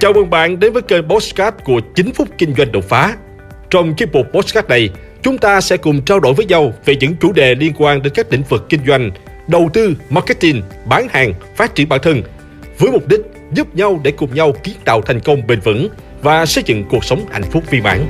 Chào 0.00 0.12
mừng 0.12 0.30
bạn 0.30 0.60
đến 0.60 0.72
với 0.72 0.82
kênh 0.82 1.08
Postcard 1.08 1.56
của 1.64 1.80
9 1.94 2.12
phút 2.14 2.28
kinh 2.38 2.54
doanh 2.54 2.72
đột 2.72 2.84
phá. 2.84 3.16
Trong 3.70 3.94
chiếc 3.94 4.12
mục 4.12 4.26
Postcard 4.32 4.68
này, 4.68 4.90
chúng 5.22 5.38
ta 5.38 5.60
sẽ 5.60 5.76
cùng 5.76 6.04
trao 6.04 6.20
đổi 6.20 6.34
với 6.34 6.46
nhau 6.46 6.72
về 6.84 6.96
những 7.00 7.16
chủ 7.20 7.32
đề 7.32 7.54
liên 7.54 7.72
quan 7.78 8.02
đến 8.02 8.12
các 8.16 8.26
lĩnh 8.32 8.42
vực 8.42 8.66
kinh 8.68 8.80
doanh, 8.86 9.10
đầu 9.48 9.70
tư, 9.72 9.94
marketing, 10.10 10.62
bán 10.86 11.08
hàng, 11.08 11.32
phát 11.56 11.74
triển 11.74 11.88
bản 11.88 12.00
thân, 12.02 12.22
với 12.78 12.90
mục 12.92 13.08
đích 13.08 13.20
giúp 13.52 13.74
nhau 13.74 14.00
để 14.04 14.10
cùng 14.10 14.34
nhau 14.34 14.52
kiến 14.62 14.74
tạo 14.84 15.02
thành 15.02 15.20
công 15.20 15.46
bền 15.46 15.60
vững 15.60 15.88
và 16.22 16.46
xây 16.46 16.64
dựng 16.66 16.84
cuộc 16.90 17.04
sống 17.04 17.24
hạnh 17.30 17.44
phúc 17.50 17.64
viên 17.70 17.82
mãn. 17.82 18.06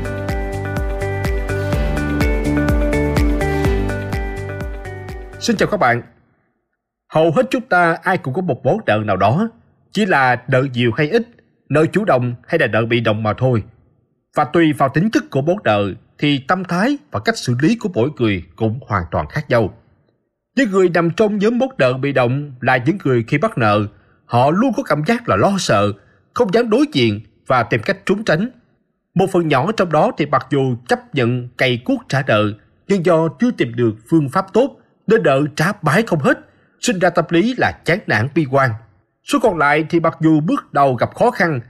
Xin 5.41 5.57
chào 5.57 5.69
các 5.69 5.81
bạn. 5.81 6.03
Hầu 7.13 7.31
hết 7.31 7.47
chúng 7.51 7.63
ta 7.63 7.97
ai 8.03 8.19
cũng 8.19 8.35
có 8.35 8.43
một 8.43 8.65
món 8.65 8.79
nợ 8.87 8.99
nào 9.05 9.17
đó, 9.17 9.49
chỉ 9.93 10.07
là 10.07 10.37
nợ 10.49 10.67
nhiều 10.75 10.91
hay 10.97 11.09
ít, 11.09 11.23
nợ 11.69 11.87
chủ 11.87 12.05
động 12.05 12.35
hay 12.47 12.59
là 12.59 12.67
nợ 12.67 12.87
bị 12.87 13.01
động 13.01 13.23
mà 13.23 13.33
thôi. 13.39 13.63
Và 14.37 14.45
tùy 14.45 14.73
vào 14.73 14.89
tính 14.89 15.11
chất 15.11 15.31
của 15.31 15.43
món 15.43 15.57
nợ 15.65 15.93
thì 16.19 16.39
tâm 16.49 16.65
thái 16.65 16.99
và 17.11 17.21
cách 17.21 17.39
xử 17.39 17.57
lý 17.63 17.77
của 17.77 17.89
mỗi 17.95 18.11
người 18.19 18.45
cũng 18.57 18.81
hoàn 18.87 19.03
toàn 19.11 19.27
khác 19.29 19.51
nhau. 19.51 19.75
Những 20.57 20.71
người 20.71 20.89
nằm 20.89 21.11
trong 21.11 21.39
nhóm 21.39 21.59
món 21.59 21.71
nợ 21.79 21.93
bị 21.93 22.13
động 22.13 22.53
là 22.61 22.77
những 22.77 22.99
người 23.05 23.25
khi 23.29 23.39
bắt 23.39 23.59
nợ, 23.59 23.87
họ 24.25 24.51
luôn 24.51 24.73
có 24.77 24.83
cảm 24.83 25.03
giác 25.07 25.29
là 25.29 25.37
lo 25.37 25.53
sợ, 25.59 25.93
không 26.35 26.55
dám 26.55 26.71
đối 26.71 26.87
diện 26.93 27.21
và 27.47 27.63
tìm 27.63 27.83
cách 27.83 28.07
trốn 28.07 28.25
tránh. 28.25 28.51
Một 29.15 29.27
phần 29.33 29.49
nhỏ 29.49 29.73
trong 29.73 29.93
đó 29.93 30.11
thì 30.19 30.27
mặc 30.27 30.47
dù 30.51 30.77
chấp 30.89 31.15
nhận 31.15 31.49
cày 31.59 31.83
cuốc 31.85 32.03
trả 32.09 32.23
nợ, 32.27 32.53
nhưng 32.89 33.05
do 33.05 33.29
chưa 33.41 33.51
tìm 33.51 33.75
được 33.75 33.95
phương 34.11 34.29
pháp 34.29 34.53
tốt 34.53 34.77
nên 35.07 35.23
nợ 35.23 35.43
trả 35.57 35.73
bãi 35.83 36.03
không 36.03 36.19
hết, 36.19 36.39
sinh 36.81 36.99
ra 36.99 37.11
tâm 37.11 37.25
lý 37.29 37.55
là 37.59 37.73
chán 37.85 37.99
nản 38.07 38.29
bi 38.35 38.47
quan. 38.51 38.71
Số 39.33 39.39
còn 39.39 39.59
lại 39.59 39.85
thì 39.91 40.01
mặc 40.01 40.17
dù 40.21 40.41
bước 40.41 40.73
đầu 40.73 40.95
gặp 40.95 41.15
khó 41.15 41.31
khăn, 41.31 41.61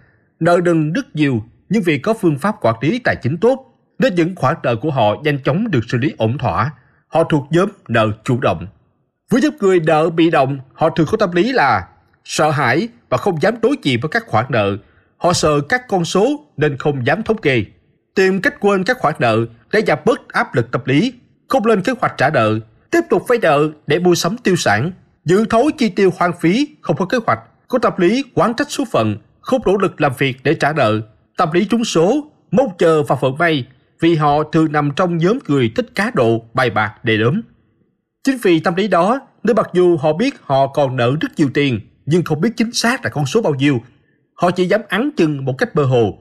nợ 0.41 0.61
đừng 0.61 0.93
rất 0.93 1.17
nhiều 1.17 1.43
nhưng 1.69 1.83
vì 1.83 1.99
có 1.99 2.15
phương 2.15 2.39
pháp 2.39 2.55
quản 2.61 2.75
lý 2.81 2.99
tài 2.99 3.17
chính 3.23 3.39
tốt 3.39 3.65
nên 3.99 4.15
những 4.15 4.35
khoản 4.37 4.57
nợ 4.63 4.77
của 4.77 4.91
họ 4.91 5.15
nhanh 5.23 5.39
chóng 5.45 5.71
được 5.71 5.81
xử 5.89 5.99
lý 5.99 6.15
ổn 6.19 6.39
thỏa. 6.39 6.71
Họ 7.09 7.25
thuộc 7.25 7.47
nhóm 7.51 7.69
nợ 7.89 8.11
chủ 8.25 8.39
động. 8.41 8.67
Với 9.31 9.41
những 9.41 9.57
người 9.61 9.81
nợ 9.81 10.11
bị 10.11 10.31
động, 10.31 10.59
họ 10.75 10.91
thường 10.91 11.07
có 11.11 11.17
tâm 11.17 11.33
lý 11.33 11.53
là 11.53 11.89
sợ 12.25 12.51
hãi 12.51 12.89
và 13.09 13.17
không 13.17 13.43
dám 13.43 13.55
đối 13.63 13.77
diện 13.83 13.99
với 14.03 14.09
các 14.09 14.27
khoản 14.27 14.45
nợ. 14.49 14.77
Họ 15.17 15.33
sợ 15.33 15.61
các 15.61 15.89
con 15.89 16.05
số 16.05 16.45
nên 16.57 16.77
không 16.77 17.07
dám 17.07 17.23
thống 17.23 17.39
kê. 17.39 17.65
Tìm 18.15 18.41
cách 18.41 18.61
quên 18.61 18.85
các 18.85 18.99
khoản 18.99 19.15
nợ 19.19 19.47
để 19.73 19.83
giảm 19.87 19.99
bớt 20.05 20.29
áp 20.29 20.55
lực 20.55 20.71
tâm 20.71 20.81
lý, 20.85 21.15
không 21.49 21.67
lên 21.67 21.83
kế 21.83 21.93
hoạch 22.01 22.15
trả 22.17 22.31
nợ, 22.31 22.59
tiếp 22.91 23.01
tục 23.11 23.23
vay 23.29 23.39
nợ 23.43 23.71
để 23.87 23.99
mua 23.99 24.15
sắm 24.15 24.37
tiêu 24.39 24.57
sản, 24.57 24.93
dự 25.25 25.45
thối 25.51 25.73
chi 25.79 25.89
tiêu 25.89 26.11
hoang 26.17 26.33
phí, 26.41 26.77
không 26.81 26.97
có 26.97 27.07
kế 27.07 27.19
hoạch, 27.27 27.39
có 27.69 27.79
tâm 27.79 27.93
lý 27.97 28.25
quán 28.35 28.55
trách 28.55 28.71
số 28.71 28.85
phận, 28.93 29.17
không 29.41 29.61
nỗ 29.67 29.77
lực 29.77 30.01
làm 30.01 30.13
việc 30.19 30.37
để 30.43 30.55
trả 30.55 30.73
nợ, 30.73 31.01
tâm 31.37 31.49
lý 31.53 31.65
trúng 31.65 31.85
số, 31.85 32.25
mong 32.51 32.69
chờ 32.79 33.03
và 33.03 33.17
vận 33.21 33.39
may 33.39 33.67
vì 34.01 34.15
họ 34.15 34.43
thường 34.43 34.73
nằm 34.73 34.91
trong 34.97 35.19
nhóm 35.19 35.39
người 35.49 35.73
thích 35.77 35.87
cá 35.95 36.11
độ, 36.15 36.43
bài 36.55 36.71
bạc, 36.71 36.95
đề 37.05 37.17
đốm. 37.17 37.41
Chính 38.25 38.37
vì 38.43 38.61
tâm 38.61 38.75
lý 38.75 38.89
đó, 38.89 39.21
nên 39.43 39.57
mặc 39.57 39.71
dù 39.73 39.97
họ 39.97 40.13
biết 40.13 40.35
họ 40.43 40.67
còn 40.67 40.97
nợ 40.97 41.17
rất 41.21 41.29
nhiều 41.37 41.49
tiền, 41.55 41.81
nhưng 42.07 42.23
không 42.25 42.41
biết 42.41 42.51
chính 42.57 42.73
xác 42.73 43.05
là 43.05 43.11
con 43.11 43.27
số 43.27 43.43
bao 43.43 43.55
nhiêu. 43.55 43.81
Họ 44.35 44.51
chỉ 44.51 44.65
dám 44.65 44.81
ắn 44.89 45.11
chừng 45.17 45.45
một 45.45 45.59
cách 45.59 45.77
mơ 45.77 45.85
hồ. 45.85 46.19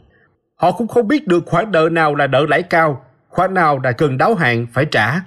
Họ 0.55 0.71
cũng 0.71 0.87
không 0.87 1.07
biết 1.07 1.27
được 1.27 1.43
khoản 1.45 1.71
nợ 1.71 1.89
nào 1.91 2.15
là 2.15 2.27
nợ 2.27 2.45
lãi 2.49 2.63
cao, 2.63 3.05
khoản 3.29 3.53
nào 3.53 3.79
là 3.83 3.91
cần 3.91 4.17
đáo 4.17 4.35
hạn 4.35 4.67
phải 4.73 4.85
trả. 4.85 5.21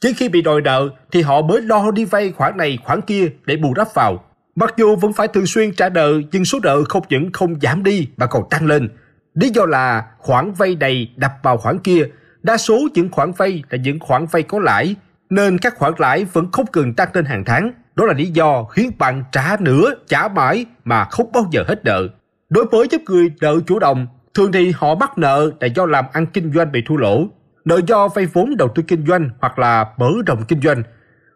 Chỉ 0.00 0.12
khi 0.12 0.28
bị 0.28 0.42
đòi 0.42 0.60
nợ 0.60 0.88
thì 1.12 1.22
họ 1.22 1.42
mới 1.42 1.62
lo 1.62 1.90
đi 1.90 2.04
vay 2.04 2.32
khoản 2.32 2.56
này 2.56 2.78
khoản 2.84 3.00
kia 3.00 3.30
để 3.46 3.56
bù 3.56 3.74
đắp 3.74 3.88
vào. 3.94 4.24
Mặc 4.56 4.74
dù 4.76 4.96
vẫn 4.96 5.12
phải 5.12 5.28
thường 5.28 5.46
xuyên 5.46 5.74
trả 5.74 5.88
nợ 5.88 6.20
nhưng 6.32 6.44
số 6.44 6.58
nợ 6.62 6.84
không 6.88 7.02
những 7.08 7.32
không 7.32 7.60
giảm 7.60 7.82
đi 7.82 8.08
mà 8.16 8.26
còn 8.26 8.42
tăng 8.50 8.66
lên. 8.66 8.88
Lý 9.34 9.50
do 9.50 9.66
là 9.66 10.06
khoản 10.18 10.52
vay 10.52 10.76
này 10.80 11.12
đập 11.16 11.32
vào 11.42 11.56
khoản 11.56 11.78
kia, 11.78 12.06
đa 12.42 12.56
số 12.56 12.88
những 12.94 13.08
khoản 13.10 13.32
vay 13.32 13.62
là 13.70 13.78
những 13.78 13.98
khoản 14.00 14.26
vay 14.30 14.42
có 14.42 14.58
lãi, 14.58 14.94
nên 15.30 15.58
các 15.58 15.74
khoản 15.76 15.92
lãi 15.98 16.24
vẫn 16.24 16.50
không 16.52 16.66
cần 16.66 16.94
tăng 16.94 17.08
lên 17.12 17.24
hàng 17.24 17.44
tháng. 17.44 17.72
Đó 17.94 18.06
là 18.06 18.12
lý 18.12 18.26
do 18.26 18.64
khiến 18.64 18.90
bạn 18.98 19.24
trả 19.32 19.56
nữa, 19.60 19.94
trả 20.06 20.28
mãi 20.28 20.66
mà 20.84 21.04
không 21.04 21.32
bao 21.32 21.44
giờ 21.50 21.64
hết 21.68 21.84
nợ. 21.84 22.08
Đối 22.48 22.64
với 22.64 22.86
giúp 22.90 23.02
người 23.08 23.32
nợ 23.40 23.60
chủ 23.66 23.78
động, 23.78 24.06
thường 24.34 24.52
thì 24.52 24.72
họ 24.76 24.94
mắc 24.94 25.18
nợ 25.18 25.50
là 25.60 25.66
do 25.66 25.86
làm 25.86 26.04
ăn 26.12 26.26
kinh 26.26 26.52
doanh 26.52 26.72
bị 26.72 26.82
thua 26.86 26.96
lỗ, 26.96 27.26
nợ 27.64 27.80
do 27.86 28.08
vay 28.08 28.26
vốn 28.26 28.56
đầu 28.56 28.68
tư 28.74 28.82
kinh 28.88 29.06
doanh 29.06 29.30
hoặc 29.40 29.58
là 29.58 29.86
mở 29.96 30.10
rộng 30.26 30.44
kinh 30.48 30.60
doanh. 30.60 30.82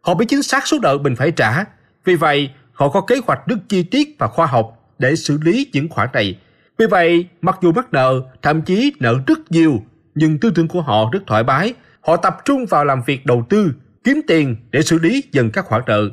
Họ 0.02 0.14
biết 0.14 0.26
chính 0.28 0.42
xác 0.42 0.66
số 0.66 0.78
nợ 0.82 0.98
mình 0.98 1.16
phải 1.16 1.30
trả, 1.30 1.64
vì 2.04 2.14
vậy 2.14 2.50
họ 2.74 2.88
có 2.88 3.00
kế 3.00 3.16
hoạch 3.26 3.46
rất 3.46 3.56
chi 3.68 3.82
tiết 3.82 4.16
và 4.18 4.26
khoa 4.26 4.46
học 4.46 4.78
để 4.98 5.16
xử 5.16 5.38
lý 5.42 5.66
những 5.72 5.88
khoản 5.88 6.08
này. 6.12 6.38
Vì 6.78 6.86
vậy, 6.86 7.26
mặc 7.42 7.58
dù 7.62 7.72
mắc 7.72 7.92
nợ, 7.92 8.20
thậm 8.42 8.62
chí 8.62 8.92
nợ 9.00 9.14
rất 9.26 9.38
nhiều, 9.50 9.82
nhưng 10.14 10.38
tư 10.38 10.52
tưởng 10.54 10.68
của 10.68 10.80
họ 10.80 11.10
rất 11.12 11.20
thoải 11.26 11.44
mái. 11.44 11.74
Họ 12.00 12.16
tập 12.16 12.36
trung 12.44 12.66
vào 12.66 12.84
làm 12.84 13.02
việc 13.06 13.26
đầu 13.26 13.46
tư, 13.48 13.72
kiếm 14.04 14.20
tiền 14.26 14.56
để 14.70 14.82
xử 14.82 14.98
lý 14.98 15.22
dần 15.32 15.50
các 15.50 15.64
khoản 15.64 15.82
nợ. 15.86 16.08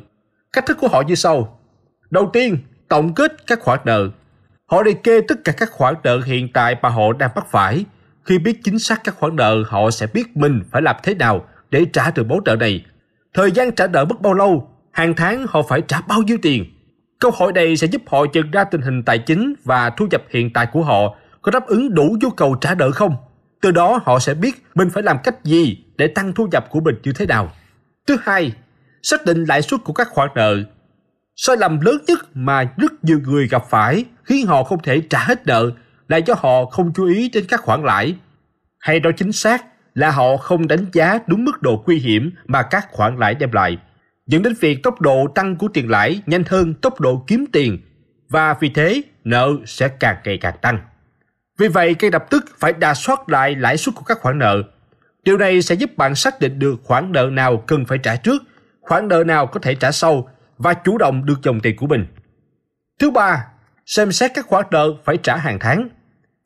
Cách 0.52 0.66
thức 0.66 0.78
của 0.80 0.88
họ 0.88 1.02
như 1.02 1.14
sau. 1.14 1.58
Đầu 2.10 2.30
tiên, 2.32 2.58
tổng 2.88 3.14
kết 3.14 3.46
các 3.46 3.60
khoản 3.60 3.78
nợ. 3.84 4.08
Họ 4.66 4.82
liệt 4.82 5.02
kê 5.02 5.20
tất 5.28 5.44
cả 5.44 5.52
các 5.52 5.70
khoản 5.70 5.94
nợ 6.02 6.20
hiện 6.24 6.52
tại 6.52 6.76
mà 6.82 6.88
họ 6.88 7.12
đang 7.12 7.30
mắc 7.34 7.46
phải. 7.50 7.84
Khi 8.24 8.38
biết 8.38 8.60
chính 8.64 8.78
xác 8.78 9.04
các 9.04 9.14
khoản 9.18 9.36
nợ, 9.36 9.64
họ 9.68 9.90
sẽ 9.90 10.06
biết 10.06 10.36
mình 10.36 10.62
phải 10.70 10.82
làm 10.82 10.96
thế 11.02 11.14
nào 11.14 11.46
để 11.70 11.86
trả 11.92 12.10
được 12.10 12.26
món 12.26 12.44
nợ 12.44 12.56
này. 12.56 12.84
Thời 13.34 13.50
gian 13.52 13.72
trả 13.72 13.86
nợ 13.86 14.04
mất 14.04 14.20
bao 14.20 14.34
lâu, 14.34 14.71
hàng 14.92 15.14
tháng 15.14 15.46
họ 15.48 15.62
phải 15.62 15.82
trả 15.88 16.00
bao 16.00 16.22
nhiêu 16.22 16.38
tiền. 16.42 16.64
Câu 17.20 17.30
hỏi 17.30 17.52
này 17.52 17.76
sẽ 17.76 17.86
giúp 17.86 18.02
họ 18.06 18.24
nhận 18.32 18.50
ra 18.50 18.64
tình 18.64 18.80
hình 18.80 19.02
tài 19.02 19.18
chính 19.18 19.54
và 19.64 19.90
thu 19.90 20.06
nhập 20.10 20.22
hiện 20.30 20.52
tại 20.52 20.66
của 20.72 20.82
họ 20.82 21.16
có 21.42 21.50
đáp 21.52 21.66
ứng 21.66 21.94
đủ 21.94 22.16
nhu 22.20 22.30
cầu 22.30 22.56
trả 22.60 22.74
nợ 22.74 22.90
không. 22.90 23.16
Từ 23.60 23.70
đó 23.70 24.00
họ 24.04 24.18
sẽ 24.18 24.34
biết 24.34 24.64
mình 24.74 24.90
phải 24.90 25.02
làm 25.02 25.16
cách 25.24 25.44
gì 25.44 25.84
để 25.96 26.06
tăng 26.06 26.32
thu 26.32 26.46
nhập 26.46 26.66
của 26.70 26.80
mình 26.80 26.94
như 27.02 27.12
thế 27.12 27.26
nào. 27.26 27.52
Thứ 28.06 28.16
hai, 28.22 28.52
xác 29.02 29.24
định 29.26 29.44
lãi 29.44 29.62
suất 29.62 29.80
của 29.84 29.92
các 29.92 30.08
khoản 30.10 30.28
nợ. 30.34 30.56
Sai 31.36 31.56
lầm 31.56 31.80
lớn 31.80 31.96
nhất 32.06 32.18
mà 32.34 32.64
rất 32.76 33.04
nhiều 33.04 33.20
người 33.24 33.48
gặp 33.48 33.62
phải 33.70 34.04
khiến 34.24 34.46
họ 34.46 34.64
không 34.64 34.82
thể 34.82 35.02
trả 35.10 35.24
hết 35.24 35.46
nợ 35.46 35.70
là 36.08 36.16
do 36.16 36.34
họ 36.38 36.64
không 36.64 36.92
chú 36.94 37.06
ý 37.06 37.28
đến 37.28 37.44
các 37.48 37.60
khoản 37.60 37.84
lãi. 37.84 38.16
Hay 38.78 39.00
nói 39.00 39.12
chính 39.16 39.32
xác 39.32 39.64
là 39.94 40.10
họ 40.10 40.36
không 40.36 40.68
đánh 40.68 40.86
giá 40.92 41.18
đúng 41.26 41.44
mức 41.44 41.62
độ 41.62 41.82
nguy 41.86 41.98
hiểm 41.98 42.30
mà 42.46 42.62
các 42.62 42.86
khoản 42.90 43.16
lãi 43.16 43.34
đem 43.34 43.52
lại, 43.52 43.78
dẫn 44.26 44.42
đến 44.42 44.54
việc 44.60 44.82
tốc 44.82 45.00
độ 45.00 45.26
tăng 45.34 45.56
của 45.56 45.68
tiền 45.68 45.90
lãi 45.90 46.22
nhanh 46.26 46.44
hơn 46.46 46.74
tốc 46.74 47.00
độ 47.00 47.24
kiếm 47.26 47.44
tiền 47.52 47.78
và 48.28 48.56
vì 48.60 48.68
thế 48.68 49.02
nợ 49.24 49.52
sẽ 49.66 49.88
càng 49.88 50.16
ngày 50.24 50.38
càng 50.38 50.54
tăng. 50.62 50.78
Vì 51.58 51.68
vậy, 51.68 51.96
ngay 52.00 52.10
lập 52.10 52.24
tức 52.30 52.44
phải 52.58 52.72
đà 52.72 52.94
soát 52.94 53.28
lại 53.28 53.54
lãi 53.54 53.76
suất 53.76 53.94
của 53.94 54.02
các 54.02 54.18
khoản 54.20 54.38
nợ. 54.38 54.62
Điều 55.24 55.38
này 55.38 55.62
sẽ 55.62 55.74
giúp 55.74 55.96
bạn 55.96 56.14
xác 56.14 56.40
định 56.40 56.58
được 56.58 56.74
khoản 56.84 57.12
nợ 57.12 57.28
nào 57.32 57.56
cần 57.56 57.84
phải 57.84 57.98
trả 57.98 58.16
trước, 58.16 58.42
khoản 58.80 59.08
nợ 59.08 59.24
nào 59.26 59.46
có 59.46 59.60
thể 59.60 59.74
trả 59.74 59.92
sau 59.92 60.28
và 60.58 60.74
chủ 60.74 60.98
động 60.98 61.26
được 61.26 61.42
dòng 61.42 61.60
tiền 61.60 61.76
của 61.76 61.86
mình. 61.86 62.06
Thứ 62.98 63.10
ba, 63.10 63.46
xem 63.86 64.12
xét 64.12 64.30
các 64.34 64.46
khoản 64.46 64.64
nợ 64.70 64.94
phải 65.04 65.16
trả 65.16 65.36
hàng 65.36 65.58
tháng. 65.58 65.88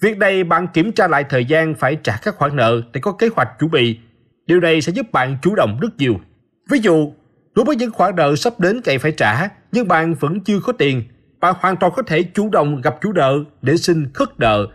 Việc 0.00 0.18
này 0.18 0.44
bạn 0.44 0.66
kiểm 0.66 0.92
tra 0.92 1.08
lại 1.08 1.24
thời 1.24 1.44
gian 1.44 1.74
phải 1.74 1.96
trả 2.02 2.16
các 2.22 2.36
khoản 2.36 2.56
nợ 2.56 2.82
để 2.92 3.00
có 3.00 3.12
kế 3.12 3.28
hoạch 3.36 3.48
chuẩn 3.58 3.70
bị. 3.70 3.98
Điều 4.46 4.60
này 4.60 4.80
sẽ 4.80 4.92
giúp 4.92 5.12
bạn 5.12 5.38
chủ 5.42 5.54
động 5.54 5.78
rất 5.80 5.88
nhiều. 5.98 6.14
Ví 6.70 6.78
dụ, 6.78 7.12
đối 7.56 7.64
với 7.64 7.76
những 7.76 7.92
khoản 7.92 8.16
nợ 8.16 8.36
sắp 8.36 8.60
đến 8.60 8.80
ngày 8.84 8.98
phải 8.98 9.12
trả 9.12 9.48
nhưng 9.72 9.88
bạn 9.88 10.14
vẫn 10.14 10.40
chưa 10.40 10.60
có 10.60 10.72
tiền, 10.72 11.02
bạn 11.40 11.54
hoàn 11.60 11.76
toàn 11.76 11.92
có 11.96 12.02
thể 12.02 12.22
chủ 12.22 12.48
động 12.50 12.80
gặp 12.80 12.94
chủ 13.00 13.12
nợ 13.12 13.38
để 13.62 13.76
xin 13.76 14.12
khất 14.14 14.28
nợ 14.38 14.66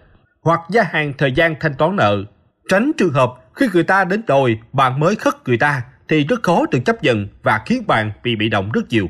hoặc 0.42 0.60
gia 0.70 0.84
hạn 0.84 1.14
thời 1.18 1.32
gian 1.32 1.56
thanh 1.60 1.74
toán 1.74 1.96
nợ. 1.96 2.24
Tránh 2.70 2.92
trường 2.98 3.14
hợp 3.14 3.34
khi 3.56 3.68
người 3.74 3.84
ta 3.84 4.04
đến 4.04 4.22
đòi 4.28 4.58
bạn 4.74 5.00
mới 5.00 5.16
khất 5.16 5.34
người 5.46 5.58
ta 5.58 5.82
thì 6.08 6.24
rất 6.24 6.44
khó 6.44 6.66
được 6.72 6.80
chấp 6.86 7.04
nhận 7.04 7.28
và 7.44 7.62
khiến 7.66 7.84
bạn 7.88 8.12
bị 8.24 8.36
bị 8.36 8.50
động 8.50 8.72
rất 8.72 8.90
nhiều. 8.90 9.08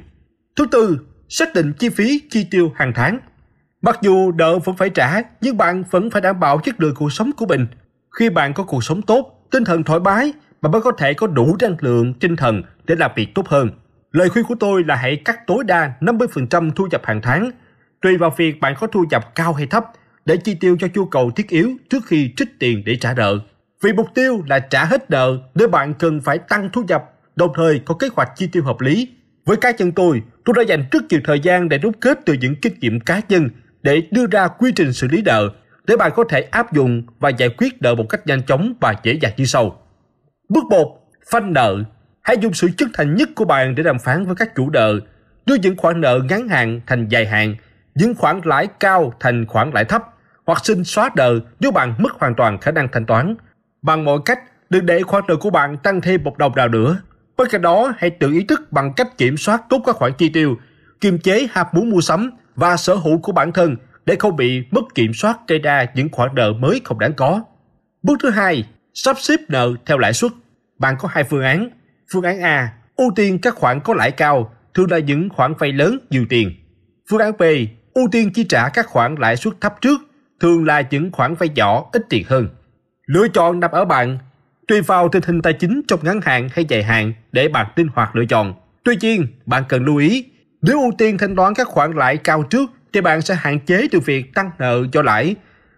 Thứ 0.56 0.66
tư, 0.72 1.00
xác 1.30 1.54
định 1.54 1.74
chi 1.74 1.90
phí 1.90 2.22
chi 2.30 2.48
tiêu 2.51 2.72
hàng 2.75 2.92
tháng. 2.95 3.19
Mặc 3.81 4.00
dù 4.01 4.31
nợ 4.31 4.60
vẫn 4.60 4.75
phải 4.75 4.90
trả, 4.90 5.22
nhưng 5.42 5.57
bạn 5.57 5.84
vẫn 5.92 6.10
phải 6.10 6.22
đảm 6.22 6.40
bảo 6.40 6.60
chất 6.63 6.81
lượng 6.81 6.95
cuộc 6.95 7.13
sống 7.13 7.31
của 7.38 7.45
mình. 7.45 7.68
Khi 8.19 8.30
bạn 8.30 8.54
có 8.54 8.63
cuộc 8.63 8.84
sống 8.84 9.01
tốt, 9.01 9.48
tinh 9.51 9.63
thần 9.63 9.84
thoải 9.84 10.00
mái, 10.00 10.34
bạn 10.62 10.72
mới 10.72 10.81
có 10.81 10.92
thể 10.92 11.13
có 11.13 11.28
đủ 11.28 11.57
năng 11.62 11.75
lượng, 11.80 12.13
tinh 12.13 12.36
thần 12.36 12.63
để 12.92 12.96
làm 12.96 13.12
việc 13.16 13.36
tốt 13.36 13.48
hơn. 13.48 13.70
Lời 14.12 14.30
khuyên 14.30 14.46
của 14.46 14.56
tôi 14.60 14.84
là 14.84 14.96
hãy 14.96 15.16
cắt 15.16 15.48
tối 15.48 15.64
đa 15.64 15.94
50% 16.02 16.72
thu 16.72 16.88
nhập 16.92 17.02
hàng 17.04 17.22
tháng, 17.22 17.52
tùy 18.02 18.18
vào 18.18 18.34
việc 18.38 18.60
bạn 18.60 18.74
có 18.80 18.88
thu 18.88 19.06
nhập 19.10 19.36
cao 19.36 19.54
hay 19.54 19.68
thấp, 19.68 19.86
để 20.26 20.38
chi 20.38 20.56
tiêu 20.56 20.78
cho 20.80 20.88
nhu 20.94 21.06
cầu 21.06 21.32
thiết 21.32 21.50
yếu 21.50 21.72
trước 21.90 22.06
khi 22.06 22.34
trích 22.38 22.60
tiền 22.60 22.84
để 22.86 22.96
trả 22.96 23.14
nợ. 23.14 23.40
Vì 23.84 23.94
mục 23.94 24.08
tiêu 24.14 24.44
là 24.48 24.60
trả 24.60 24.86
hết 24.86 25.12
nợ 25.12 25.38
nên 25.56 25.72
bạn 25.72 25.94
cần 25.94 26.22
phải 26.22 26.38
tăng 26.38 26.70
thu 26.74 26.84
nhập, 26.88 27.04
đồng 27.36 27.52
thời 27.56 27.80
có 27.80 27.96
kế 27.96 28.08
hoạch 28.16 28.30
chi 28.36 28.48
tiêu 28.48 28.64
hợp 28.64 28.82
lý. 28.82 29.10
Với 29.46 29.58
cá 29.58 29.72
nhân 29.72 29.92
tôi, 29.92 30.22
tôi 30.46 30.54
đã 30.58 30.62
dành 30.62 30.86
rất 30.92 31.04
nhiều 31.10 31.22
thời 31.24 31.40
gian 31.40 31.70
để 31.70 31.78
rút 31.78 31.96
kết 32.02 32.20
từ 32.26 32.34
những 32.34 32.56
kinh 32.62 32.74
nghiệm 32.80 33.00
cá 33.00 33.22
nhân 33.30 33.50
để 33.84 34.02
đưa 34.12 34.28
ra 34.28 34.48
quy 34.48 34.72
trình 34.76 34.94
xử 34.94 35.08
lý 35.08 35.22
nợ 35.22 35.50
để 35.88 35.98
bạn 35.98 36.12
có 36.16 36.24
thể 36.30 36.42
áp 36.42 36.74
dụng 36.74 37.04
và 37.20 37.30
giải 37.30 37.50
quyết 37.58 37.82
nợ 37.82 37.96
một 37.96 38.06
cách 38.10 38.28
nhanh 38.28 38.44
chóng 38.44 38.74
và 38.82 38.96
dễ 39.04 39.14
dàng 39.22 39.34
như 39.38 39.46
sau. 39.46 39.82
Bước 40.50 40.64
1. 40.70 40.98
Phanh 41.32 41.54
nợ. 41.54 41.84
Hãy 42.21 42.38
dùng 42.41 42.53
sự 42.53 42.69
chân 42.77 42.89
thành 42.94 43.15
nhất 43.15 43.29
của 43.35 43.45
bạn 43.45 43.75
để 43.75 43.83
đàm 43.83 44.00
phán 44.00 44.25
với 44.25 44.35
các 44.35 44.56
chủ 44.56 44.69
nợ, 44.69 45.00
đưa 45.45 45.56
những 45.56 45.77
khoản 45.77 46.01
nợ 46.01 46.19
ngắn 46.29 46.47
hạn 46.47 46.81
thành 46.88 47.07
dài 47.07 47.25
hạn, 47.25 47.56
những 47.95 48.15
khoản 48.15 48.41
lãi 48.44 48.68
cao 48.79 49.13
thành 49.19 49.45
khoản 49.45 49.71
lãi 49.71 49.85
thấp, 49.85 50.03
hoặc 50.45 50.65
xin 50.65 50.83
xóa 50.83 51.09
nợ 51.15 51.39
nếu 51.59 51.71
bạn 51.71 51.95
mất 51.97 52.12
hoàn 52.19 52.35
toàn 52.35 52.57
khả 52.57 52.71
năng 52.71 52.88
thanh 52.91 53.06
toán. 53.06 53.35
Bằng 53.81 54.06
mọi 54.06 54.19
cách, 54.25 54.39
đừng 54.69 54.85
để 54.85 55.01
khoản 55.01 55.23
nợ 55.27 55.35
của 55.35 55.50
bạn 55.50 55.77
tăng 55.77 56.01
thêm 56.01 56.23
một 56.23 56.38
đồng 56.38 56.56
nào 56.56 56.68
nữa. 56.68 56.97
Bên 57.38 57.47
cạnh 57.51 57.62
đó, 57.62 57.94
hãy 57.97 58.09
tự 58.09 58.31
ý 58.31 58.44
thức 58.44 58.71
bằng 58.71 58.94
cách 58.94 59.18
kiểm 59.18 59.38
soát 59.38 59.62
tốt 59.69 59.81
các 59.85 59.95
khoản 59.95 60.12
chi 60.18 60.29
tiêu, 60.29 60.56
kiềm 61.01 61.19
chế 61.19 61.47
ham 61.51 61.68
muốn 61.73 61.89
mua 61.89 62.01
sắm 62.01 62.31
và 62.56 62.77
sở 62.77 62.95
hữu 62.95 63.18
của 63.18 63.31
bản 63.31 63.51
thân 63.51 63.75
để 64.06 64.15
không 64.19 64.35
bị 64.35 64.63
mất 64.71 64.81
kiểm 64.95 65.13
soát 65.13 65.39
gây 65.47 65.59
ra 65.59 65.85
những 65.95 66.09
khoản 66.12 66.29
nợ 66.35 66.53
mới 66.53 66.81
không 66.83 67.00
đáng 67.00 67.13
có. 67.13 67.41
Bước 68.03 68.19
thứ 68.23 68.29
hai, 68.29 68.68
sắp 68.94 69.15
xếp 69.19 69.39
nợ 69.47 69.73
theo 69.85 69.97
lãi 69.97 70.13
suất. 70.13 70.31
Bạn 70.79 70.95
có 71.00 71.07
hai 71.12 71.23
phương 71.23 71.44
án. 71.44 71.69
Phương 72.13 72.24
án 72.24 72.42
A, 72.42 72.74
ưu 72.96 73.12
tiên 73.16 73.40
các 73.42 73.56
khoản 73.56 73.80
có 73.80 73.94
lãi 73.94 74.12
cao, 74.12 74.54
thường 74.74 74.92
là 74.92 75.00
những 75.00 75.30
khoản 75.30 75.54
vay 75.60 75.72
lớn 75.72 75.98
nhiều 76.10 76.25
tiền. 76.30 76.52
Phương 77.10 77.19
án 77.19 77.38
B, 77.38 77.44
ưu 77.94 78.08
tiên 78.12 78.31
chi 78.34 78.44
trả 78.50 78.69
các 78.69 78.88
khoản 78.88 79.16
lãi 79.16 79.38
suất 79.38 79.54
thấp 79.62 79.75
trước, 79.81 80.02
thường 80.40 80.66
là 80.66 80.84
những 80.92 81.12
khoản 81.12 81.36
vay 81.36 81.50
nhỏ 81.50 81.90
ít 81.94 82.06
tiền 82.10 82.24
hơn. 82.28 82.48
Lựa 83.06 83.28
chọn 83.28 83.60
nằm 83.60 83.72
ở 83.72 83.86
bạn, 83.86 84.18
tùy 84.68 84.81
vào 84.81 85.10
tình 85.10 85.24
hình 85.25 85.42
tài 85.42 85.54
chính 85.54 85.81
trong 85.88 86.00
ngắn 86.04 86.19
hạn 86.22 86.50
hay 86.52 86.66
dài 86.66 86.84
hạn 86.84 87.13
để 87.31 87.48
bạn 87.48 87.68
linh 87.75 87.88
hoạt 87.94 88.16
lựa 88.16 88.25
chọn. 88.25 88.54
Tuy 88.84 88.96
nhiên, 89.02 89.28
bạn 89.46 89.64
cần 89.69 89.86
lưu 89.86 89.98
ý, 89.98 90.25
nếu 90.62 90.81
ưu 90.81 90.92
tiên 90.98 91.18
thanh 91.18 91.36
toán 91.36 91.54
các 91.54 91.68
khoản 91.68 91.92
lãi 91.92 92.18
cao 92.18 92.44
trước 92.44 92.69
thì 92.94 93.02
bạn 93.02 93.22
sẽ 93.22 93.36
hạn 93.36 93.60
chế 93.60 93.88
được 93.92 94.06
việc 94.06 94.34
tăng 94.34 94.52
nợ 94.60 94.84
do 94.92 95.02
lãi. 95.02 95.36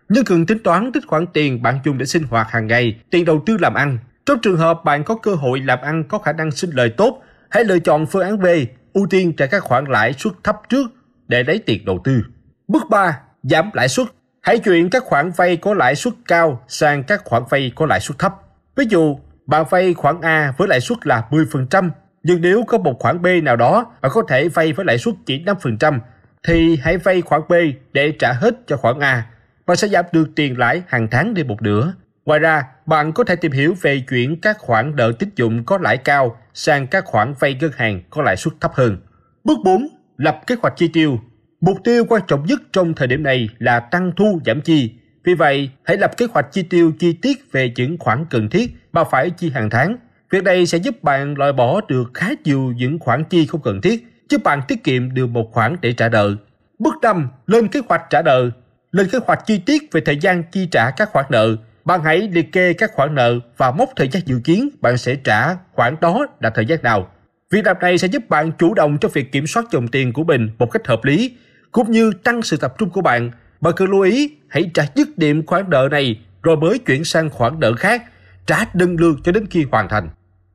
Nhưng 0.10 0.26
cần 0.26 0.46
tính 0.46 0.60
toán 0.60 0.92
tích 0.92 1.04
khoản 1.08 1.26
tiền 1.34 1.62
bạn 1.62 1.80
dùng 1.86 1.98
để 1.98 2.06
sinh 2.06 2.24
hoạt 2.24 2.52
hàng 2.52 2.68
ngày, 2.68 3.00
tiền 3.10 3.26
đầu 3.26 3.44
tư 3.46 3.58
làm 3.58 3.74
ăn. 3.74 3.98
Trong 4.26 4.40
trường 4.40 4.58
hợp 4.58 4.84
bạn 4.86 5.04
có 5.04 5.16
cơ 5.16 5.36
hội 5.36 5.60
làm 5.60 5.80
ăn 5.82 6.04
có 6.04 6.18
khả 6.18 6.34
năng 6.34 6.52
sinh 6.52 6.70
lời 6.70 6.90
tốt, 6.90 7.22
hãy 7.50 7.64
lựa 7.64 7.80
chọn 7.80 8.06
phương 8.06 8.24
án 8.24 8.40
B, 8.40 8.46
ưu 8.94 9.08
tiên 9.10 9.36
trả 9.36 9.46
các 9.46 9.64
khoản 9.64 9.86
lãi 9.86 10.14
suất 10.14 10.34
thấp 10.44 10.62
trước 10.70 10.92
để 11.28 11.44
lấy 11.44 11.60
tiền 11.60 11.86
đầu 11.86 12.00
tư. 12.04 12.24
Bước 12.68 12.84
3. 12.90 13.20
Giảm 13.44 13.70
lãi 13.74 13.88
suất. 13.88 14.08
Hãy 14.42 14.60
chuyển 14.60 14.90
các 14.90 15.04
khoản 15.04 15.32
vay 15.32 15.58
có 15.58 15.74
lãi 15.74 15.96
suất 15.96 16.14
cao 16.28 16.64
sang 16.68 17.04
các 17.04 17.22
khoản 17.26 17.44
vay 17.50 17.72
có 17.76 17.86
lãi 17.86 18.00
suất 18.00 18.20
thấp. 18.20 18.34
Ví 18.76 18.86
dụ, 18.90 19.20
bạn 19.46 19.66
vay 19.70 19.94
khoản 19.94 20.22
A 20.22 20.54
với 20.58 20.68
lãi 20.68 20.80
suất 20.80 21.08
là 21.08 21.24
10%, 21.30 21.90
nhưng 22.24 22.42
nếu 22.42 22.64
có 22.68 22.78
một 22.78 23.00
khoản 23.00 23.22
B 23.22 23.28
nào 23.44 23.56
đó 23.56 23.86
bạn 24.02 24.12
có 24.16 24.24
thể 24.28 24.50
vay 24.50 24.74
với 24.74 24.86
lãi 24.86 24.98
suất 24.98 25.16
chỉ 25.26 25.44
5%, 25.44 26.00
thì 26.48 26.78
hãy 26.82 26.98
vay 26.98 27.22
khoản 27.22 27.42
B 27.50 27.54
để 27.94 28.14
trả 28.20 28.34
hết 28.34 28.56
cho 28.68 28.78
khoản 28.78 29.00
A. 29.00 29.26
và 29.66 29.76
sẽ 29.76 29.88
giảm 29.88 30.06
được 30.12 30.28
tiền 30.36 30.58
lãi 30.58 30.84
hàng 30.88 31.08
tháng 31.12 31.34
đi 31.34 31.44
một 31.44 31.62
nửa. 31.62 31.94
Ngoài 32.26 32.40
ra, 32.40 32.64
bạn 32.86 33.14
có 33.14 33.24
thể 33.24 33.36
tìm 33.36 33.52
hiểu 33.52 33.76
về 33.82 34.00
chuyển 34.10 34.42
các 34.42 34.58
khoản 34.60 34.96
nợ 34.96 35.12
tín 35.20 35.30
dụng 35.36 35.64
có 35.64 35.78
lãi 35.78 35.98
cao 35.98 36.38
sang 36.54 36.88
các 36.88 37.06
khoản 37.06 37.34
vay 37.40 37.54
ngân 37.54 37.72
hàng 37.76 38.02
có 38.10 38.22
lãi 38.22 38.38
suất 38.38 38.54
thấp 38.62 38.72
hơn. 38.74 38.98
Bước 39.44 39.58
4. 39.64 39.88
Lập 40.18 40.42
kế 40.48 40.56
hoạch 40.62 40.74
chi 40.78 40.88
tiêu. 40.88 41.20
Mục 41.62 41.78
tiêu 41.84 42.06
quan 42.10 42.22
trọng 42.28 42.46
nhất 42.46 42.62
trong 42.74 42.94
thời 42.94 43.08
điểm 43.08 43.24
này 43.24 43.50
là 43.60 43.80
tăng 43.80 44.12
thu 44.16 44.42
giảm 44.46 44.62
chi. 44.62 44.92
Vì 45.24 45.34
vậy, 45.34 45.70
hãy 45.84 45.98
lập 45.98 46.18
kế 46.18 46.26
hoạch 46.34 46.52
chi 46.52 46.64
tiêu 46.64 46.92
chi 47.00 47.14
tiết 47.14 47.52
về 47.52 47.74
những 47.76 47.98
khoản 48.00 48.26
cần 48.30 48.50
thiết 48.50 48.76
mà 48.92 49.04
phải 49.04 49.30
chi 49.30 49.50
hàng 49.50 49.70
tháng. 49.70 49.96
Việc 50.32 50.44
này 50.44 50.66
sẽ 50.66 50.78
giúp 50.78 51.04
bạn 51.04 51.38
loại 51.38 51.54
bỏ 51.54 51.82
được 51.88 52.12
khá 52.14 52.30
nhiều 52.44 52.74
những 52.78 53.00
khoản 53.00 53.24
chi 53.30 53.46
không 53.46 53.62
cần 53.62 53.82
thiết, 53.82 54.24
giúp 54.30 54.44
bạn 54.44 54.62
tiết 54.68 54.84
kiệm 54.84 55.14
được 55.14 55.28
một 55.28 55.50
khoản 55.52 55.76
để 55.82 55.94
trả 55.94 56.10
nợ. 56.10 56.36
Bước 56.80 56.94
5. 57.02 57.30
Lên 57.48 57.68
kế 57.68 57.82
hoạch 57.90 58.02
trả 58.10 58.22
nợ. 58.22 58.50
Lên 58.92 59.08
kế 59.12 59.20
hoạch 59.28 59.46
chi 59.46 59.58
tiết 59.58 59.84
về 59.92 60.02
thời 60.02 60.18
gian 60.18 60.44
chi 60.52 60.68
trả 60.72 60.92
các 60.92 61.10
khoản 61.10 61.26
nợ. 61.30 61.56
Bạn 61.86 62.04
hãy 62.04 62.30
liệt 62.32 62.52
kê 62.52 62.74
các 62.74 62.92
khoản 62.94 63.16
nợ 63.16 63.40
và 63.58 63.72
mốc 63.72 63.90
thời 63.96 64.08
gian 64.08 64.24
dự 64.26 64.42
kiến 64.44 64.70
bạn 64.82 64.98
sẽ 64.98 65.16
trả 65.16 65.56
khoản 65.72 65.96
đó 66.02 66.26
là 66.40 66.50
thời 66.50 66.66
gian 66.66 66.84
nào. 66.84 67.10
Việc 67.52 67.66
làm 67.66 67.78
này 67.82 67.98
sẽ 67.98 68.08
giúp 68.08 68.30
bạn 68.30 68.52
chủ 68.60 68.74
động 68.74 68.98
trong 68.98 69.12
việc 69.12 69.32
kiểm 69.32 69.48
soát 69.48 69.66
dòng 69.72 69.88
tiền 69.88 70.14
của 70.14 70.24
mình 70.24 70.50
một 70.60 70.72
cách 70.72 70.88
hợp 70.88 71.06
lý, 71.06 71.38
cũng 71.72 71.92
như 71.92 72.12
tăng 72.24 72.42
sự 72.42 72.58
tập 72.58 72.74
trung 72.78 72.90
của 72.90 73.02
bạn. 73.02 73.32
Bạn 73.62 73.74
cần 73.76 73.90
lưu 73.90 74.02
ý 74.02 74.32
hãy 74.48 74.72
trả 74.74 74.84
dứt 74.96 75.18
điểm 75.18 75.46
khoản 75.46 75.70
nợ 75.70 75.88
này 75.92 76.20
rồi 76.44 76.58
mới 76.58 76.80
chuyển 76.80 77.04
sang 77.04 77.30
khoản 77.30 77.60
nợ 77.60 77.74
khác, 77.74 78.04
trả 78.46 78.66
đơn 78.74 78.96
lượt 79.00 79.16
cho 79.24 79.32
đến 79.32 79.46
khi 79.50 79.66
hoàn 79.72 79.90
thành. 79.90 80.10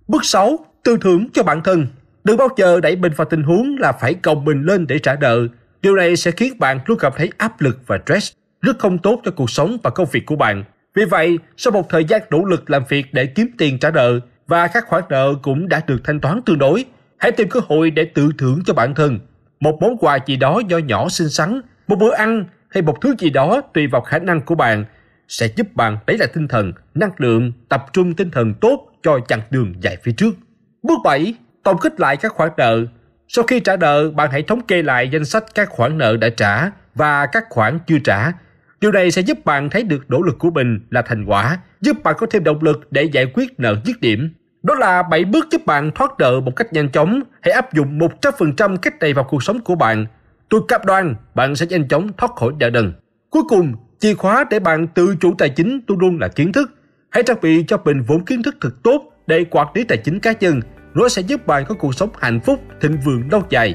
Bước 0.09 0.25
6. 0.25 0.59
Tư 0.85 0.99
thưởng 1.01 1.29
cho 1.33 1.43
bản 1.43 1.63
thân. 1.63 1.87
Đừng 2.25 2.37
bao 2.37 2.49
giờ 2.57 2.81
đẩy 2.81 2.97
mình 2.97 3.13
vào 3.17 3.27
tình 3.31 3.43
huống 3.43 3.77
là 3.79 3.93
phải 3.93 4.15
còng 4.15 4.45
mình 4.45 4.63
lên 4.63 4.87
để 4.87 4.99
trả 4.99 5.15
nợ. 5.15 5.49
Điều 5.83 5.97
này 5.97 6.17
sẽ 6.17 6.31
khiến 6.31 6.59
bạn 6.59 6.81
luôn 6.87 6.99
cảm 6.99 7.13
thấy 7.17 7.31
áp 7.39 7.61
lực 7.61 7.79
và 7.87 7.99
stress, 8.07 8.33
rất 8.61 8.79
không 8.79 8.99
tốt 8.99 9.21
cho 9.25 9.31
cuộc 9.31 9.51
sống 9.51 9.79
và 9.83 9.91
công 9.91 10.09
việc 10.13 10.27
của 10.27 10.37
bạn. 10.37 10.65
Vì 10.99 11.05
vậy, 11.05 11.39
sau 11.57 11.73
một 11.73 11.89
thời 11.89 12.05
gian 12.05 12.23
nỗ 12.31 12.45
lực 12.45 12.71
làm 12.71 12.85
việc 12.89 13.15
để 13.15 13.27
kiếm 13.27 13.51
tiền 13.59 13.79
trả 13.79 13.91
nợ 13.91 14.21
và 14.47 14.67
các 14.67 14.85
khoản 14.89 15.03
nợ 15.09 15.35
cũng 15.43 15.69
đã 15.69 15.83
được 15.87 15.99
thanh 16.05 16.21
toán 16.21 16.41
tương 16.47 16.59
đối, 16.59 16.85
hãy 17.17 17.33
tìm 17.33 17.49
cơ 17.49 17.61
hội 17.69 17.91
để 17.91 18.05
tự 18.05 18.31
thưởng 18.39 18.61
cho 18.67 18.75
bản 18.75 18.95
thân. 18.95 19.19
Một 19.61 19.79
món 19.81 19.99
quà 19.99 20.19
gì 20.27 20.37
đó 20.37 20.61
nho 20.69 20.79
nhỏ 20.79 21.09
xinh 21.09 21.29
xắn, 21.29 21.61
một 21.89 21.97
bữa 21.97 22.15
ăn 22.15 22.45
hay 22.71 22.83
một 22.83 23.01
thứ 23.01 23.15
gì 23.19 23.31
đó 23.31 23.61
tùy 23.75 23.87
vào 23.87 24.01
khả 24.01 24.19
năng 24.19 24.41
của 24.41 24.55
bạn 24.55 24.85
sẽ 25.29 25.49
giúp 25.57 25.67
bạn 25.75 25.99
lấy 26.07 26.19
lại 26.19 26.29
tinh 26.35 26.49
thần, 26.49 26.73
năng 26.95 27.13
lượng, 27.17 27.53
tập 27.69 27.87
trung 27.93 28.15
tinh 28.15 28.31
thần 28.31 28.55
tốt 28.55 28.91
cho 29.03 29.19
chặng 29.29 29.43
đường 29.51 29.75
dài 29.81 29.97
phía 30.03 30.13
trước. 30.13 30.35
Bước 30.83 30.99
7. 31.05 31.35
Tổng 31.63 31.79
kết 31.81 32.01
lại 32.01 32.17
các 32.17 32.33
khoản 32.33 32.51
nợ. 32.57 32.85
Sau 33.29 33.45
khi 33.45 33.61
trả 33.61 33.77
nợ, 33.77 34.11
bạn 34.11 34.31
hãy 34.31 34.43
thống 34.43 34.61
kê 34.61 34.83
lại 34.83 35.09
danh 35.09 35.25
sách 35.25 35.45
các 35.55 35.69
khoản 35.69 35.99
nợ 35.99 36.17
đã 36.17 36.29
trả 36.29 36.71
và 36.95 37.27
các 37.27 37.45
khoản 37.51 37.79
chưa 37.87 37.99
trả. 38.05 38.33
Điều 38.81 38.93
này 38.93 39.11
sẽ 39.11 39.23
giúp 39.23 39.45
bạn 39.45 39.71
thấy 39.71 39.83
được 39.83 40.11
nỗ 40.11 40.23
lực 40.23 40.39
của 40.39 40.51
mình 40.51 40.81
là 40.91 41.03
thành 41.03 41.25
quả, 41.25 41.59
giúp 41.81 41.97
bạn 42.03 42.15
có 42.19 42.27
thêm 42.31 42.45
động 42.45 42.63
lực 42.63 42.93
để 42.93 43.03
giải 43.03 43.27
quyết 43.35 43.61
nợ 43.61 43.77
dứt 43.85 44.01
điểm. 44.01 44.31
Đó 44.63 44.75
là 44.75 45.03
7 45.03 45.25
bước 45.25 45.47
giúp 45.51 45.67
bạn 45.67 45.91
thoát 45.95 46.11
nợ 46.19 46.41
một 46.41 46.57
cách 46.57 46.73
nhanh 46.73 46.89
chóng. 46.89 47.21
Hãy 47.43 47.53
áp 47.53 47.75
dụng 47.75 47.99
100% 47.99 48.77
cách 48.77 48.99
này 49.01 49.13
vào 49.13 49.25
cuộc 49.25 49.43
sống 49.43 49.61
của 49.61 49.75
bạn. 49.75 50.07
Tôi 50.49 50.61
cam 50.69 50.81
đoan 50.87 51.15
bạn 51.35 51.57
sẽ 51.57 51.67
nhanh 51.67 51.89
chóng 51.89 52.11
thoát 52.17 52.33
khỏi 52.37 52.53
nợ 52.59 52.71
nần. 52.71 52.93
Cuối 53.31 53.43
cùng, 53.49 53.73
chìa 53.99 54.15
khóa 54.15 54.45
để 54.51 54.61
bạn 54.61 54.87
tự 54.87 55.17
chủ 55.21 55.35
tài 55.39 55.49
chính 55.49 55.81
luôn 55.87 55.99
luôn 55.99 56.19
là 56.21 56.29
kiến 56.29 56.53
thức. 56.53 56.71
Hãy 57.11 57.23
trang 57.23 57.37
bị 57.43 57.65
cho 57.69 57.79
mình 57.85 58.03
vốn 58.03 58.25
kiến 58.25 58.43
thức 58.43 58.57
thật 58.61 58.83
tốt 58.83 59.03
để 59.27 59.45
quản 59.51 59.67
lý 59.75 59.85
tài 59.85 59.99
chính 59.99 60.21
cá 60.21 60.33
nhân. 60.41 60.61
Nó 60.95 61.09
sẽ 61.09 61.23
giúp 61.23 61.47
bạn 61.47 61.65
có 61.69 61.75
cuộc 61.75 61.95
sống 61.95 62.11
hạnh 62.19 62.41
phúc, 62.41 62.61
thịnh 62.81 62.99
vượng 63.05 63.23
lâu 63.31 63.43
dài. 63.51 63.75